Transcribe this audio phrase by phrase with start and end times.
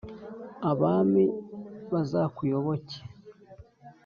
[0.71, 1.23] abami
[1.91, 2.97] bazakuyoboke,